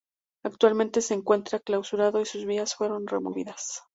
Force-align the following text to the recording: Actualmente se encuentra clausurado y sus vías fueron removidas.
Actualmente 0.43 1.01
se 1.01 1.13
encuentra 1.13 1.59
clausurado 1.59 2.21
y 2.21 2.25
sus 2.25 2.45
vías 2.45 2.73
fueron 2.73 3.05
removidas. 3.05 3.83